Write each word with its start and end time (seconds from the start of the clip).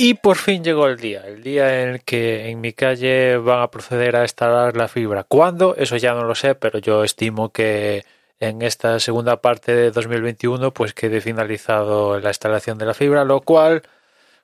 Y 0.00 0.14
por 0.14 0.36
fin 0.36 0.62
llegó 0.62 0.86
el 0.86 0.96
día, 0.96 1.26
el 1.26 1.42
día 1.42 1.82
en 1.82 1.88
el 1.88 2.04
que 2.04 2.50
en 2.50 2.60
mi 2.60 2.72
calle 2.72 3.36
van 3.36 3.62
a 3.62 3.70
proceder 3.70 4.14
a 4.14 4.22
instalar 4.22 4.76
la 4.76 4.86
fibra. 4.86 5.24
¿Cuándo? 5.24 5.74
Eso 5.76 5.96
ya 5.96 6.14
no 6.14 6.22
lo 6.22 6.36
sé, 6.36 6.54
pero 6.54 6.78
yo 6.78 7.02
estimo 7.02 7.50
que 7.50 8.04
en 8.38 8.62
esta 8.62 9.00
segunda 9.00 9.40
parte 9.42 9.74
de 9.74 9.90
2021 9.90 10.72
pues 10.72 10.94
quede 10.94 11.20
finalizado 11.20 12.20
la 12.20 12.30
instalación 12.30 12.78
de 12.78 12.86
la 12.86 12.94
fibra, 12.94 13.24
lo 13.24 13.40
cual 13.40 13.82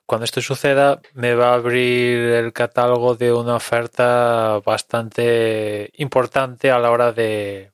cuando 0.05 0.25
esto 0.25 0.41
suceda 0.41 1.01
me 1.13 1.35
va 1.35 1.51
a 1.51 1.55
abrir 1.55 2.17
el 2.33 2.51
catálogo 2.51 3.15
de 3.15 3.31
una 3.31 3.55
oferta 3.55 4.59
bastante 4.65 5.91
importante 5.95 6.69
a 6.71 6.79
la 6.79 6.91
hora 6.91 7.13
de, 7.13 7.71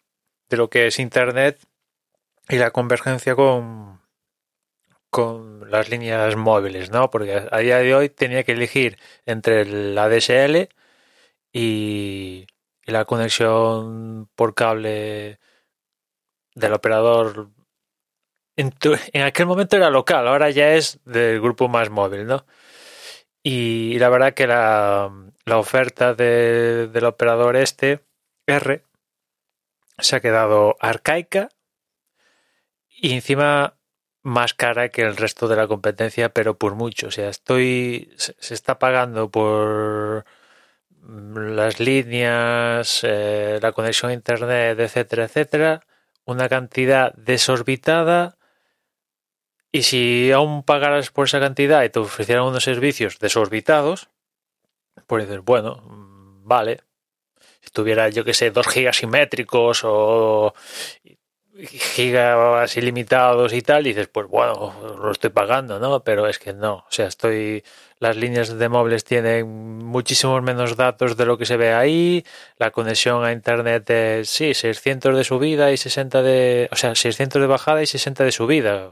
de 0.50 0.58
lo 0.58 0.70
que 0.70 0.88
es 0.88 1.00
Internet 1.00 1.60
y 2.48 2.58
la 2.58 2.70
convergencia 2.72 3.36
con, 3.36 4.01
con 5.12 5.70
las 5.72 5.90
líneas 5.90 6.36
móviles, 6.38 6.92
¿no? 6.92 7.10
Porque 7.12 7.48
a 7.52 7.58
día 7.60 7.78
de 7.80 7.94
hoy 7.96 8.10
tenía 8.10 8.44
que 8.44 8.54
elegir 8.54 8.98
entre 9.26 9.66
la 9.66 10.10
DSL 10.10 10.70
y, 11.54 12.48
la 12.86 13.06
conexión 13.06 14.30
por 14.36 14.56
cable 14.56 15.40
del 16.56 16.74
operador. 16.74 17.52
En, 18.56 18.74
aquel 19.24 19.46
momento 19.46 19.78
era 19.78 19.90
local, 19.90 20.28
ahora 20.28 20.50
ya 20.50 20.74
es 20.74 21.00
del 21.06 21.42
grupo 21.42 21.68
más 21.68 21.90
móvil, 21.90 22.26
¿no? 22.28 22.46
Y 23.44 23.98
la 24.00 24.10
verdad 24.10 24.34
que 24.34 24.48
la, 24.48 25.12
la 25.46 25.58
oferta 25.58 26.14
de- 26.14 26.88
del 26.88 27.06
operador 27.06 27.56
este, 27.56 28.06
R, 28.48 28.84
se 30.00 30.16
ha 30.16 30.20
quedado 30.22 30.76
arcaica 30.80 31.50
y 32.90 33.14
encima 33.14 33.81
más 34.24 34.54
cara 34.54 34.90
que 34.90 35.02
el 35.04 35.18
resto 35.18 35.48
de 35.48 35.56
la 35.56 35.68
competencia, 35.68 36.30
pero 36.30 36.58
por 36.58 36.76
mucho. 36.76 37.08
O 37.08 37.12
sea, 37.12 37.30
estoy. 37.30 38.14
Se, 38.18 38.54
está 38.54 38.80
pagando 38.80 39.30
por 39.32 40.26
mm, 41.02 41.56
las 41.56 41.80
líneas, 41.80 43.02
eh, 43.04 43.60
la 43.62 43.72
conexión 43.72 44.12
a 44.12 44.14
internet, 44.14 44.80
etcétera, 44.80 45.26
etcétera, 45.26 45.82
una 46.26 46.50
cantidad 46.50 47.14
desorbitada. 47.16 48.38
Y 49.72 49.84
si 49.84 50.32
aún 50.32 50.64
pagaras 50.64 51.12
por 51.12 51.28
esa 51.28 51.40
cantidad 51.40 51.84
y 51.84 51.90
te 51.90 52.00
ofrecieran 52.00 52.46
unos 52.46 52.64
servicios 52.64 53.20
desorbitados, 53.20 54.10
pues 55.08 55.28
dices, 55.28 55.44
bueno, 55.44 55.78
mm, 55.88 56.48
vale. 56.48 56.82
Si 57.62 57.70
tuviera, 57.72 58.10
yo 58.10 58.26
que 58.26 58.34
sé, 58.34 58.52
dos 58.52 58.68
gigas 58.68 58.98
simétricos 58.98 59.82
o 59.84 60.54
gigas 61.68 62.78
ilimitados 62.78 63.54
y 63.54 63.62
tal, 63.62 63.86
y 63.86 63.90
dices, 63.90 64.08
pues 64.08 64.28
bueno, 64.28 64.74
lo 65.02 65.12
estoy 65.12 65.30
pagando, 65.30 65.80
¿no? 65.80 66.04
Pero 66.04 66.28
es 66.28 66.40
que 66.40 66.54
no, 66.54 66.76
o 66.76 66.86
sea, 66.90 67.08
estoy, 67.08 67.64
las 68.00 68.16
líneas 68.16 68.58
de 68.58 68.70
móviles 68.70 69.04
tienen 69.04 69.48
muchísimos 69.48 70.42
menos 70.42 70.76
datos 70.76 71.18
de 71.18 71.26
lo 71.26 71.38
que 71.38 71.46
se 71.46 71.58
ve 71.58 71.74
ahí, 71.74 72.26
la 72.58 72.72
conexión 72.72 73.24
a 73.24 73.32
internet 73.32 73.90
es, 73.90 74.30
sí, 74.30 74.54
600 74.54 75.16
de 75.16 75.24
subida 75.24 75.72
y 75.72 75.78
60 75.78 76.22
de, 76.22 76.70
o 76.72 76.76
sea, 76.76 76.96
600 76.96 77.42
de 77.42 77.48
bajada 77.48 77.82
y 77.82 77.88
60 77.88 78.24
de 78.24 78.32
subida. 78.32 78.92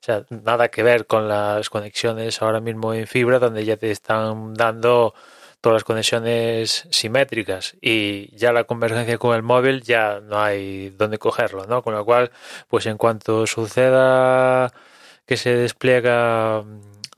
sea, 0.00 0.24
nada 0.30 0.68
que 0.68 0.82
ver 0.82 1.06
con 1.06 1.28
las 1.28 1.68
conexiones 1.70 2.40
ahora 2.40 2.60
mismo 2.60 2.94
en 2.94 3.06
fibra, 3.06 3.38
donde 3.38 3.64
ya 3.64 3.76
te 3.76 3.90
están 3.90 4.54
dando 4.54 5.12
todas 5.60 5.76
las 5.76 5.84
conexiones 5.84 6.86
simétricas 6.90 7.76
y 7.80 8.34
ya 8.36 8.52
la 8.52 8.64
convergencia 8.64 9.18
con 9.18 9.34
el 9.36 9.42
móvil 9.42 9.82
ya 9.82 10.20
no 10.20 10.40
hay 10.40 10.90
dónde 10.90 11.18
cogerlo, 11.18 11.66
¿no? 11.66 11.82
Con 11.82 11.94
lo 11.94 12.04
cual, 12.04 12.30
pues 12.68 12.86
en 12.86 12.96
cuanto 12.98 13.46
suceda 13.46 14.72
que 15.26 15.36
se 15.36 15.54
despliega 15.56 16.64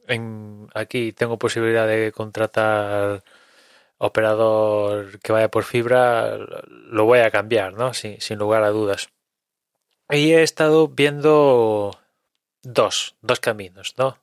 en 0.08 0.68
aquí 0.74 1.12
tengo 1.12 1.38
posibilidad 1.38 1.86
de 1.86 2.12
contratar 2.12 3.22
operador 3.98 5.20
que 5.20 5.32
vaya 5.32 5.50
por 5.50 5.64
fibra, 5.64 6.36
lo 6.68 7.04
voy 7.04 7.20
a 7.20 7.30
cambiar, 7.30 7.74
¿no? 7.74 7.92
Sin, 7.94 8.20
sin 8.20 8.38
lugar 8.38 8.64
a 8.64 8.70
dudas. 8.70 9.10
Y 10.08 10.32
he 10.32 10.42
estado 10.42 10.88
viendo 10.88 12.00
dos, 12.62 13.16
dos 13.20 13.40
caminos, 13.40 13.94
¿no? 13.98 14.18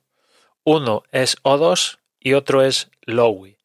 Uno 0.64 1.04
es 1.12 1.42
O2 1.44 1.98
y 2.20 2.34
otro 2.34 2.62
es 2.62 2.90
Lowy. 3.02 3.57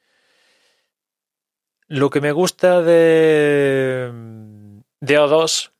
Lo 1.87 2.09
que 2.09 2.21
me 2.21 2.31
gusta 2.31 2.81
de, 2.81 4.11
de 4.99 5.19
O2 5.19 5.71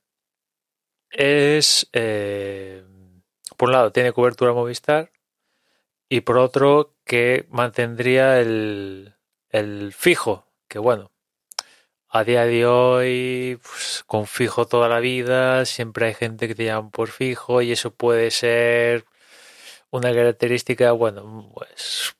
es, 1.10 1.88
eh, 1.92 2.84
por 3.56 3.68
un 3.68 3.72
lado, 3.72 3.92
tiene 3.92 4.12
cobertura 4.12 4.52
Movistar 4.52 5.10
y 6.08 6.20
por 6.20 6.38
otro, 6.38 6.94
que 7.04 7.46
mantendría 7.50 8.40
el, 8.40 9.14
el 9.50 9.92
fijo, 9.92 10.46
que 10.68 10.78
bueno, 10.78 11.10
a 12.08 12.24
día 12.24 12.44
de 12.44 12.66
hoy, 12.66 13.58
pues, 13.62 14.04
con 14.06 14.26
fijo 14.26 14.66
toda 14.66 14.88
la 14.88 15.00
vida, 15.00 15.64
siempre 15.64 16.06
hay 16.06 16.14
gente 16.14 16.46
que 16.46 16.54
te 16.54 16.64
llama 16.66 16.90
por 16.90 17.08
fijo 17.08 17.62
y 17.62 17.72
eso 17.72 17.92
puede 17.92 18.30
ser 18.30 19.04
una 19.90 20.12
característica, 20.12 20.92
bueno, 20.92 21.50
pues 21.54 22.16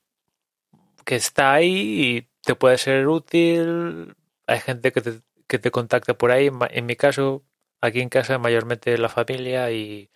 que 1.05 1.15
está 1.15 1.53
ahí 1.53 2.17
y 2.17 2.27
te 2.45 2.55
puede 2.55 2.77
ser 2.77 3.07
útil. 3.07 4.15
Hay 4.47 4.59
gente 4.59 4.91
que 4.91 5.01
te, 5.01 5.21
que 5.47 5.59
te 5.59 5.71
contacta 5.71 6.15
por 6.17 6.31
ahí. 6.31 6.49
En 6.71 6.85
mi 6.85 6.95
caso, 6.95 7.43
aquí 7.81 8.01
en 8.01 8.09
casa, 8.09 8.37
mayormente 8.39 8.97
la 8.97 9.09
familia 9.09 9.71
y, 9.71 10.11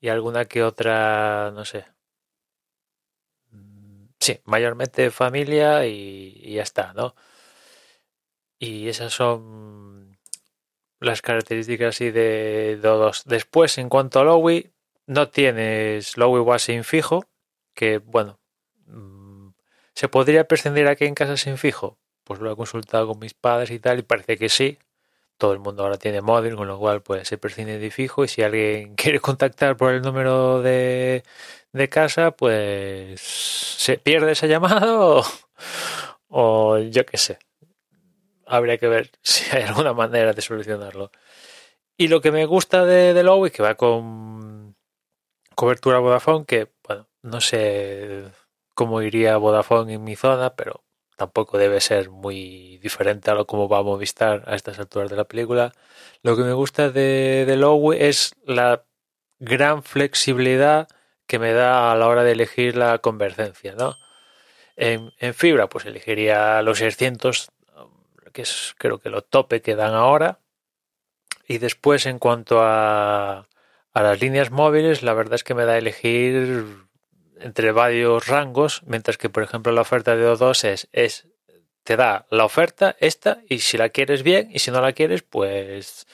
y 0.00 0.08
alguna 0.10 0.46
que 0.46 0.64
otra, 0.64 1.52
no 1.52 1.64
sé. 1.66 1.86
Mm, 3.52 4.06
Sí, 4.20 4.40
mayormente 4.44 5.10
familia 5.10 5.86
y, 5.86 6.40
y 6.42 6.54
ya 6.54 6.62
está, 6.62 6.92
¿no? 6.94 7.14
Y 8.58 8.88
esas 8.88 9.12
son 9.12 10.18
las 11.00 11.22
características 11.22 11.96
así 11.96 12.10
de 12.12 12.78
todos. 12.82 13.24
Después, 13.26 13.78
en 13.78 13.90
cuanto 13.90 14.20
a 14.20 14.24
Lowy, 14.24 14.72
no 15.06 15.30
tienes 15.30 16.18
Lowy 16.18 16.40
Wasing 16.40 16.84
fijo, 16.84 17.26
que 17.74 17.98
bueno, 17.98 18.39
¿se 20.00 20.08
podría 20.08 20.48
prescindir 20.48 20.88
aquí 20.88 21.04
en 21.04 21.14
casa 21.14 21.36
sin 21.36 21.58
fijo? 21.58 21.98
Pues 22.24 22.40
lo 22.40 22.50
he 22.50 22.56
consultado 22.56 23.06
con 23.06 23.18
mis 23.18 23.34
padres 23.34 23.70
y 23.70 23.78
tal, 23.78 23.98
y 23.98 24.02
parece 24.02 24.38
que 24.38 24.48
sí. 24.48 24.78
Todo 25.36 25.52
el 25.52 25.58
mundo 25.58 25.82
ahora 25.82 25.98
tiene 25.98 26.22
móvil, 26.22 26.56
con 26.56 26.68
lo 26.68 26.78
cual 26.78 27.02
pues 27.02 27.28
se 27.28 27.36
prescinde 27.36 27.78
de 27.78 27.90
fijo 27.90 28.24
y 28.24 28.28
si 28.28 28.42
alguien 28.42 28.94
quiere 28.96 29.20
contactar 29.20 29.76
por 29.76 29.92
el 29.92 30.00
número 30.00 30.62
de, 30.62 31.22
de 31.72 31.88
casa, 31.90 32.30
pues 32.30 33.20
se 33.20 33.98
pierde 33.98 34.32
esa 34.32 34.46
llamada 34.46 34.98
o, 34.98 35.22
o 36.28 36.78
yo 36.78 37.04
qué 37.04 37.18
sé. 37.18 37.38
Habría 38.46 38.78
que 38.78 38.88
ver 38.88 39.10
si 39.22 39.54
hay 39.54 39.64
alguna 39.64 39.92
manera 39.92 40.32
de 40.32 40.40
solucionarlo. 40.40 41.10
Y 41.98 42.08
lo 42.08 42.22
que 42.22 42.32
me 42.32 42.46
gusta 42.46 42.86
de, 42.86 43.12
de 43.12 43.22
Lowy, 43.22 43.50
que 43.50 43.62
va 43.62 43.74
con 43.74 44.76
cobertura 45.54 45.98
Vodafone, 45.98 46.46
que 46.46 46.68
bueno, 46.88 47.06
no 47.20 47.42
sé 47.42 48.30
cómo 48.80 49.02
iría 49.02 49.36
Vodafone 49.36 49.92
en 49.92 50.04
mi 50.04 50.16
zona, 50.16 50.54
pero 50.54 50.82
tampoco 51.14 51.58
debe 51.58 51.82
ser 51.82 52.08
muy 52.08 52.78
diferente 52.78 53.30
a 53.30 53.34
lo 53.34 53.46
como 53.46 53.68
va 53.68 53.80
a 53.80 53.82
Movistar 53.82 54.42
a 54.46 54.54
estas 54.54 54.78
alturas 54.78 55.10
de 55.10 55.16
la 55.16 55.24
película. 55.24 55.74
Lo 56.22 56.34
que 56.34 56.44
me 56.44 56.54
gusta 56.54 56.88
de, 56.88 57.44
de 57.46 57.56
Lowy 57.56 57.98
es 58.00 58.34
la 58.46 58.84
gran 59.38 59.82
flexibilidad 59.82 60.88
que 61.26 61.38
me 61.38 61.52
da 61.52 61.92
a 61.92 61.94
la 61.94 62.08
hora 62.08 62.24
de 62.24 62.32
elegir 62.32 62.74
la 62.74 62.96
convergencia, 63.00 63.74
¿no? 63.74 63.98
En, 64.76 65.12
fibra, 65.34 65.68
pues 65.68 65.84
elegiría 65.84 66.62
los 66.62 66.78
600, 66.78 67.50
que 68.32 68.40
es 68.40 68.74
creo 68.78 68.96
que 68.96 69.10
lo 69.10 69.20
tope 69.20 69.60
que 69.60 69.76
dan 69.76 69.92
ahora. 69.92 70.38
Y 71.46 71.58
después, 71.58 72.06
en 72.06 72.18
cuanto 72.18 72.62
a, 72.62 73.46
a 73.92 74.02
las 74.02 74.22
líneas 74.22 74.50
móviles, 74.50 75.02
la 75.02 75.12
verdad 75.12 75.34
es 75.34 75.44
que 75.44 75.54
me 75.54 75.66
da 75.66 75.76
elegir 75.76 76.88
entre 77.40 77.72
varios 77.72 78.26
rangos, 78.26 78.82
mientras 78.86 79.18
que, 79.18 79.28
por 79.28 79.42
ejemplo, 79.42 79.72
la 79.72 79.82
oferta 79.82 80.16
de 80.16 80.26
O2 80.26 80.64
es, 80.64 80.88
es 80.92 81.28
te 81.82 81.96
da 81.96 82.26
la 82.30 82.44
oferta 82.44 82.96
esta 83.00 83.40
y 83.48 83.60
si 83.60 83.76
la 83.78 83.88
quieres 83.88 84.22
bien 84.22 84.48
y 84.52 84.58
si 84.60 84.70
no 84.70 84.80
la 84.80 84.92
quieres, 84.92 85.22
pues 85.22 86.06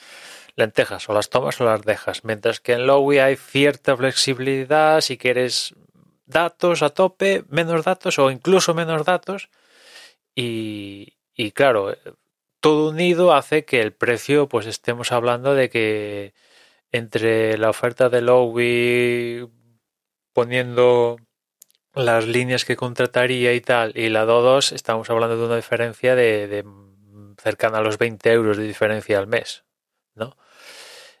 lentejas, 0.55 1.07
o 1.09 1.13
las 1.13 1.29
tomas 1.29 1.61
o 1.61 1.65
las 1.65 1.83
dejas. 1.83 2.23
Mientras 2.23 2.59
que 2.59 2.73
en 2.73 2.87
Lowy 2.87 3.19
hay 3.19 3.35
cierta 3.35 3.95
flexibilidad 3.95 5.01
si 5.01 5.17
quieres 5.17 5.75
datos 6.25 6.81
a 6.81 6.89
tope, 6.89 7.43
menos 7.49 7.85
datos 7.85 8.17
o 8.19 8.31
incluso 8.31 8.73
menos 8.73 9.05
datos. 9.05 9.49
Y, 10.35 11.17
y 11.35 11.51
claro, 11.51 11.95
todo 12.59 12.89
unido 12.89 13.33
hace 13.33 13.65
que 13.65 13.81
el 13.81 13.93
precio, 13.93 14.47
pues 14.49 14.65
estemos 14.65 15.11
hablando 15.11 15.53
de 15.53 15.69
que 15.69 16.33
entre 16.91 17.57
la 17.57 17.69
oferta 17.69 18.09
de 18.09 18.21
Lowy 18.21 19.47
poniendo 20.37 21.17
las 21.95 22.27
líneas 22.27 22.63
que 22.63 22.75
contrataría 22.75 23.55
y 23.55 23.61
tal, 23.61 23.97
y 23.97 24.09
la 24.09 24.23
DO2, 24.23 24.71
estamos 24.73 25.09
hablando 25.09 25.35
de 25.35 25.45
una 25.45 25.55
diferencia 25.55 26.13
de, 26.13 26.63
cercana 27.41 27.79
a 27.79 27.81
los 27.81 27.97
20 27.97 28.31
euros 28.33 28.57
de 28.57 28.67
diferencia 28.67 29.17
al 29.17 29.25
mes, 29.25 29.65
¿no? 30.13 30.37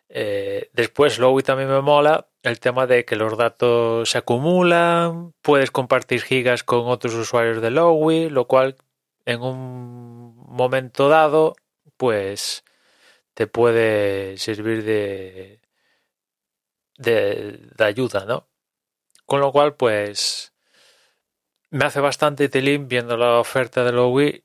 Eh, 0.07 0.69
después, 0.71 1.17
Lowy 1.17 1.41
también 1.41 1.67
me 1.67 1.81
mola 1.81 2.27
el 2.43 2.59
tema 2.59 2.85
de 2.85 3.05
que 3.05 3.15
los 3.15 3.35
datos 3.39 4.07
se 4.07 4.19
acumulan, 4.19 5.33
puedes 5.41 5.71
compartir 5.71 6.21
gigas 6.21 6.63
con 6.63 6.87
otros 6.87 7.15
usuarios 7.15 7.59
de 7.59 7.71
Lowy, 7.71 8.29
lo 8.29 8.45
cual 8.45 8.75
en 9.25 9.41
un 9.41 10.35
momento 10.45 11.09
dado, 11.09 11.55
pues 11.97 12.63
te 13.33 13.47
puede 13.47 14.37
servir 14.37 14.83
de, 14.83 15.59
de 16.99 17.83
ayuda, 17.83 18.23
¿no? 18.25 18.46
Con 19.27 19.41
lo 19.41 19.51
cual, 19.51 19.75
pues 19.75 20.53
me 21.69 21.83
hace 21.83 21.99
bastante 21.99 22.47
tilín 22.47 22.87
viendo 22.87 23.17
la 23.17 23.39
oferta 23.39 23.83
de 23.83 23.91
Lowy, 23.91 24.43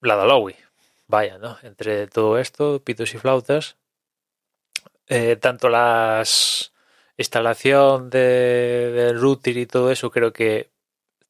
la 0.00 0.16
de 0.16 0.26
Lowy. 0.26 0.56
Vaya, 1.06 1.38
¿no? 1.38 1.56
Entre 1.62 2.08
todo 2.08 2.38
esto, 2.38 2.82
pitos 2.82 3.14
y 3.14 3.18
flautas, 3.18 3.76
eh, 5.06 5.36
tanto 5.36 5.68
las 5.68 6.72
instalación 7.16 8.10
de, 8.10 8.18
de, 8.92 9.12
router 9.12 9.56
y 9.56 9.66
todo 9.66 9.92
eso 9.92 10.10
creo 10.10 10.32
que 10.32 10.70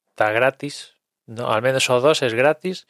está 0.08 0.30
gratis, 0.32 0.94
¿no? 1.26 1.52
Al 1.52 1.60
menos 1.60 1.90
o 1.90 2.00
dos 2.00 2.22
es 2.22 2.32
gratis. 2.32 2.86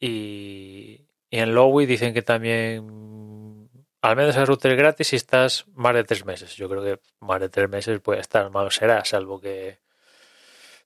Y, 0.00 1.08
y 1.30 1.38
en 1.38 1.54
Lowy 1.54 1.84
dicen 1.84 2.14
que 2.14 2.22
también 2.22 3.68
al 4.02 4.16
menos 4.16 4.36
el 4.36 4.46
router 4.46 4.76
gratis 4.76 5.08
si 5.08 5.16
estás 5.16 5.64
más 5.74 5.94
de 5.94 6.04
tres 6.04 6.24
meses. 6.24 6.56
Yo 6.56 6.68
creo 6.68 6.82
que 6.82 7.00
más 7.20 7.40
de 7.40 7.48
tres 7.48 7.68
meses 7.68 8.00
puede 8.00 8.20
estar, 8.20 8.50
malo 8.50 8.70
será, 8.70 9.04
salvo 9.04 9.40
que 9.40 9.78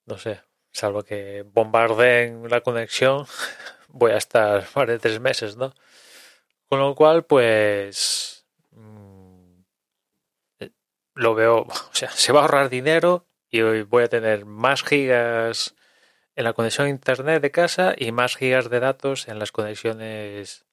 no 0.06 0.18
sé, 0.18 0.40
salvo 0.70 1.02
que 1.02 1.42
bombardeen 1.42 2.48
la 2.48 2.60
conexión, 2.60 3.26
voy 3.88 4.12
a 4.12 4.18
estar 4.18 4.66
más 4.74 4.86
de 4.86 4.98
tres 4.98 5.20
meses, 5.20 5.56
¿no? 5.56 5.74
Con 6.68 6.80
lo 6.80 6.94
cual, 6.94 7.24
pues 7.24 8.46
mmm, 8.72 9.62
lo 11.14 11.34
veo, 11.34 11.60
o 11.62 11.90
sea, 11.92 12.10
se 12.10 12.32
va 12.32 12.40
a 12.40 12.42
ahorrar 12.42 12.68
dinero 12.68 13.26
y 13.50 13.62
voy 13.82 14.04
a 14.04 14.08
tener 14.08 14.44
más 14.44 14.82
gigas 14.82 15.74
en 16.34 16.44
la 16.44 16.52
conexión 16.52 16.86
a 16.86 16.90
internet 16.90 17.40
de 17.42 17.50
casa 17.50 17.94
y 17.96 18.12
más 18.12 18.36
gigas 18.36 18.68
de 18.68 18.80
datos 18.80 19.28
en 19.28 19.38
las 19.38 19.52
conexiones 19.52 20.65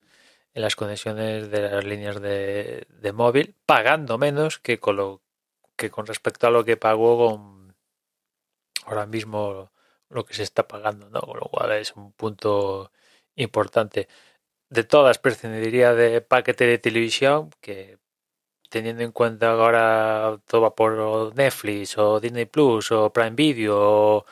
en 0.53 0.61
las 0.61 0.75
conexiones 0.75 1.49
de 1.51 1.61
las 1.61 1.83
líneas 1.85 2.21
de, 2.21 3.11
móvil, 3.13 3.55
pagando 3.65 4.17
menos 4.17 4.59
que 4.59 4.79
con 4.79 4.97
lo 4.97 5.21
que 5.75 5.89
con 5.91 6.05
respecto 6.05 6.47
a 6.47 6.51
lo 6.51 6.63
que 6.65 6.77
pago 6.77 7.29
con 7.29 7.75
ahora 8.85 9.05
mismo 9.07 9.71
lo 10.09 10.25
que 10.25 10.33
se 10.35 10.43
está 10.43 10.67
pagando, 10.67 11.09
¿no? 11.09 11.21
Con 11.21 11.37
lo 11.39 11.47
cual 11.49 11.71
es 11.73 11.95
un 11.95 12.13
punto 12.13 12.91
importante. 13.35 14.07
De 14.69 14.83
todas, 14.83 15.19
prescindiría 15.19 15.93
de 15.93 16.21
paquete 16.21 16.65
de 16.65 16.77
televisión, 16.79 17.51
que 17.61 17.99
teniendo 18.69 19.03
en 19.03 19.11
cuenta 19.11 19.51
ahora 19.51 20.39
todo 20.47 20.61
va 20.61 20.75
por 20.75 21.35
Netflix 21.35 21.97
o 21.97 22.19
Disney 22.19 22.45
Plus 22.45 22.91
o 22.91 23.11
Prime 23.13 23.31
Video 23.31 24.25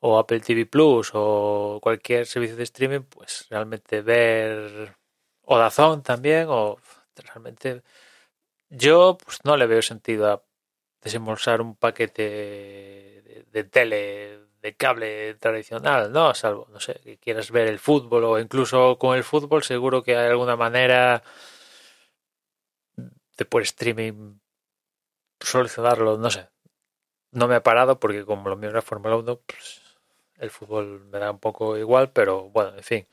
o 0.00 0.18
Apple 0.18 0.40
TV 0.40 0.66
Plus 0.66 1.10
o 1.14 1.78
cualquier 1.82 2.26
servicio 2.26 2.56
de 2.56 2.64
streaming, 2.64 3.02
pues 3.02 3.46
realmente 3.50 4.02
ver 4.02 4.97
o 5.50 5.58
Dazón 5.58 6.02
también 6.02 6.46
o 6.50 6.78
realmente 7.16 7.82
yo 8.70 9.18
pues 9.24 9.38
no 9.44 9.56
le 9.56 9.66
veo 9.66 9.82
sentido 9.82 10.24
a 10.30 10.42
desembolsar 11.02 11.60
un 11.62 11.76
paquete 11.76 13.44
de 13.52 13.64
tele, 13.64 14.40
de 14.62 14.76
cable 14.76 15.34
tradicional, 15.34 16.12
¿no? 16.12 16.34
Salvo, 16.34 16.66
no 16.70 16.80
sé, 16.80 17.00
que 17.02 17.18
quieras 17.18 17.50
ver 17.50 17.68
el 17.68 17.78
fútbol 17.78 18.24
o 18.24 18.38
incluso 18.38 18.98
con 18.98 19.16
el 19.16 19.24
fútbol, 19.24 19.62
seguro 19.62 20.02
que 20.02 20.16
hay 20.16 20.28
alguna 20.28 20.56
manera 20.56 21.22
de 23.38 23.44
por 23.46 23.62
streaming 23.62 24.38
solucionarlo, 25.40 26.18
no 26.18 26.30
sé. 26.30 26.48
No 27.32 27.48
me 27.48 27.56
ha 27.56 27.62
parado 27.62 27.98
porque 28.00 28.24
como 28.26 28.48
lo 28.50 28.56
mío 28.56 28.70
era 28.70 28.82
Fórmula 28.82 29.16
1, 29.16 29.40
pues 29.46 29.82
el 30.38 30.50
fútbol 30.50 31.06
me 31.06 31.18
da 31.18 31.30
un 31.30 31.40
poco 31.40 31.76
igual, 31.78 32.12
pero 32.12 32.50
bueno, 32.50 32.76
en 32.76 32.84
fin. 32.84 33.06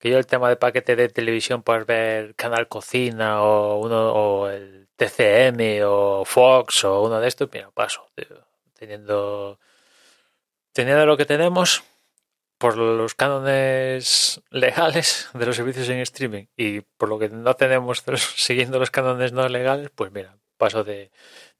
Que 0.00 0.10
yo 0.10 0.18
el 0.18 0.26
tema 0.26 0.48
de 0.48 0.56
paquete 0.56 0.96
de 0.96 1.08
televisión 1.10 1.62
para 1.62 1.84
ver 1.84 2.34
Canal 2.34 2.68
Cocina 2.68 3.42
o 3.42 3.78
uno 3.78 4.12
o 4.12 4.48
el 4.48 4.88
TCM 4.96 5.82
o 5.84 6.24
Fox 6.24 6.84
o 6.84 7.02
uno 7.02 7.20
de 7.20 7.28
estos, 7.28 7.48
mira, 7.52 7.70
paso, 7.70 8.06
teniendo 8.74 9.60
teniendo 10.72 11.06
lo 11.06 11.16
que 11.16 11.26
tenemos 11.26 11.84
por 12.58 12.76
los 12.76 13.14
cánones 13.14 14.42
legales 14.50 15.28
de 15.34 15.46
los 15.46 15.56
servicios 15.56 15.88
en 15.88 15.98
streaming 16.00 16.46
y 16.56 16.80
por 16.80 17.08
lo 17.08 17.18
que 17.18 17.28
no 17.28 17.54
tenemos 17.54 18.04
siguiendo 18.36 18.78
los 18.78 18.90
cánones 18.90 19.32
no 19.32 19.48
legales, 19.48 19.90
pues 19.94 20.12
mira, 20.12 20.38
paso 20.56 20.84
de, 20.84 21.10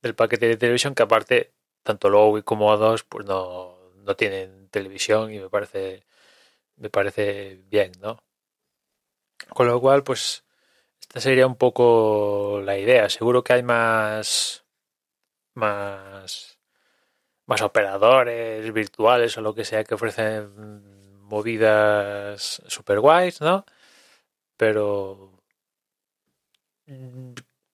del 0.02 0.14
paquete 0.14 0.48
de 0.48 0.56
televisión 0.56 0.94
que 0.94 1.02
aparte 1.02 1.52
tanto 1.82 2.10
Lowy 2.10 2.42
como 2.42 2.72
A2 2.72 3.04
pues 3.08 3.26
no, 3.26 3.76
no 3.96 4.16
tienen 4.16 4.69
televisión 4.70 5.32
y 5.32 5.38
me 5.40 5.50
parece 5.50 6.04
me 6.76 6.90
parece 6.90 7.60
bien, 7.69 7.92
¿no? 8.00 8.19
Con 9.55 9.67
lo 9.67 9.81
cual, 9.81 10.02
pues 10.05 10.44
esta 11.00 11.20
sería 11.20 11.47
un 11.47 11.56
poco 11.56 12.61
la 12.64 12.79
idea. 12.79 13.08
Seguro 13.08 13.43
que 13.44 13.55
hay 13.55 13.62
más 13.62 14.64
más 15.55 16.58
más 17.47 17.62
operadores 17.62 18.73
virtuales 18.73 19.37
o 19.37 19.41
lo 19.41 19.55
que 19.55 19.64
sea 19.64 19.85
que 19.85 19.94
ofrecen 19.94 21.19
movidas 21.31 22.62
super 22.69 23.00
guays, 23.00 23.41
¿no? 23.41 23.64
Pero 24.56 25.33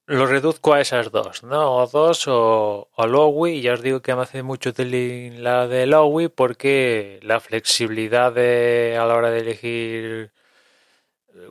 lo 0.06 0.26
reduzco 0.26 0.72
a 0.74 0.80
esas 0.80 1.10
dos, 1.10 1.42
¿no? 1.42 1.76
O 1.76 1.86
dos 1.86 2.28
o, 2.28 2.88
o 2.94 3.06
Lowy. 3.06 3.60
Ya 3.60 3.74
os 3.74 3.82
digo 3.82 4.02
que 4.02 4.14
me 4.14 4.22
hace 4.22 4.42
mucho 4.42 4.72
la 4.76 5.66
de 5.68 5.86
Lowy 5.86 6.28
porque 6.28 7.18
la 7.22 7.40
flexibilidad 7.40 8.32
de, 8.32 8.96
a 9.00 9.04
la 9.06 9.14
hora 9.16 9.30
de 9.30 9.40
elegir 9.40 10.32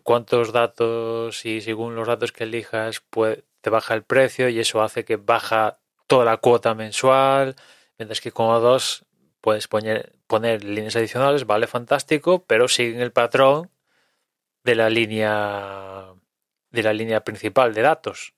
cuántos 0.04 0.52
datos 0.52 1.46
y 1.46 1.62
según 1.62 1.96
los 1.96 2.08
datos 2.08 2.32
que 2.32 2.46
elijas, 2.46 3.02
pues 3.10 3.44
te 3.62 3.70
baja 3.70 3.94
el 3.94 4.04
precio 4.04 4.50
y 4.50 4.60
eso 4.60 4.82
hace 4.82 5.06
que 5.06 5.18
baja 5.18 5.80
toda 6.08 6.26
la 6.26 6.38
cuota 6.38 6.76
mensual 6.76 7.56
Mientras 7.98 8.22
que 8.22 8.32
con 8.32 8.48
O2 8.48 9.04
puedes 9.42 9.68
poner, 9.68 10.14
poner 10.28 10.64
líneas 10.64 10.96
adicionales, 10.96 11.46
vale, 11.46 11.68
fantástico, 11.68 12.44
pero 12.46 12.68
siguen 12.68 13.02
el 13.02 13.12
patrón 13.12 13.72
de 14.64 14.76
la 14.76 14.90
línea 14.90 16.14
de 16.72 16.84
la 16.84 16.94
línea 16.94 17.24
principal 17.24 17.74
de 17.74 17.82
datos. 17.82 18.34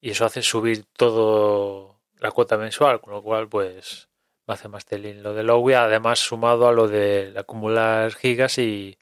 Y 0.00 0.10
eso 0.10 0.26
hace 0.26 0.42
subir 0.42 0.84
todo 0.92 2.00
la 2.18 2.30
cuota 2.30 2.58
mensual, 2.58 3.00
con 3.00 3.14
lo 3.14 3.22
cual 3.22 3.48
pues 3.48 4.08
me 4.46 4.54
hace 4.54 4.68
más 4.68 4.84
telín 4.84 5.22
lo 5.22 5.32
de 5.32 5.42
Lowy, 5.44 5.72
además 5.72 6.18
sumado 6.18 6.68
a 6.68 6.72
lo 6.72 6.88
de 6.88 7.32
acumular 7.36 8.12
gigas 8.14 8.58
y, 8.58 8.98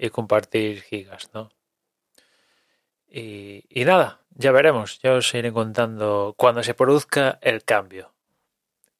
y 0.00 0.10
compartir 0.10 0.80
gigas, 0.82 1.30
¿no? 1.34 1.50
Y, 3.06 3.64
y, 3.68 3.84
nada, 3.84 4.22
ya 4.30 4.52
veremos, 4.52 5.00
ya 5.02 5.12
os 5.12 5.34
iré 5.34 5.52
contando 5.52 6.34
cuando 6.36 6.62
se 6.62 6.74
produzca 6.74 7.38
el 7.42 7.64
cambio. 7.64 8.12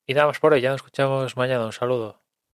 Y 0.07 0.15
nada 0.15 0.27
más 0.27 0.41
por 0.41 0.53
hoy, 0.53 0.61
ya 0.61 0.71
nos 0.71 0.81
escuchamos 0.81 1.37
mañana. 1.37 1.65
Un 1.65 1.73
saludo. 1.73 2.20